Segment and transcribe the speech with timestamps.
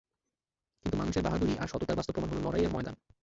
[0.85, 2.95] কিন্তু মানুষের বাহাদুরী আর সততার বাস্তব প্রমাণ হল লড়াইয়ের ময়দান।